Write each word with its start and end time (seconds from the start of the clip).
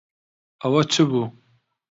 ئەوە 0.61 0.81
چ 0.91 0.95
بوو؟ 1.09 1.23